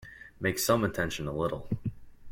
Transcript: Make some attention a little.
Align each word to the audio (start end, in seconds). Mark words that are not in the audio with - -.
Make 0.39 0.57
some 0.57 0.83
attention 0.83 1.27
a 1.27 1.31
little. 1.31 1.67